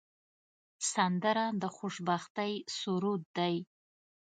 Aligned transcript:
سندره 0.93 1.45
د 1.61 1.63
خوشبختۍ 1.75 2.53
سرود 2.77 3.23
دی 3.37 3.55